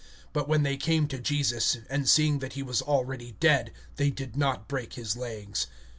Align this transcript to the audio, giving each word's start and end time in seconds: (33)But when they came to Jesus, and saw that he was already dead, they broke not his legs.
(33)But 0.33 0.47
when 0.47 0.63
they 0.63 0.77
came 0.77 1.07
to 1.09 1.19
Jesus, 1.19 1.77
and 1.87 2.09
saw 2.09 2.35
that 2.39 2.53
he 2.53 2.63
was 2.63 2.81
already 2.81 3.35
dead, 3.39 3.71
they 3.97 4.09
broke 4.09 4.35
not 4.35 4.93
his 4.95 5.15
legs. 5.15 5.67